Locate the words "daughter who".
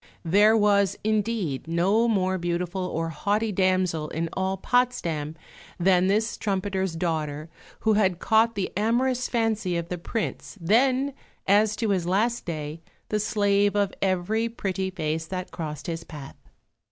6.95-7.93